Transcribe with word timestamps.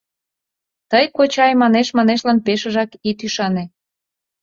Тый, 0.91 1.05
кочай, 1.15 1.51
манеш-манешлан 1.61 2.39
пешыжак 2.45 2.89
ит 3.09 3.19
ӱшане. 3.27 3.63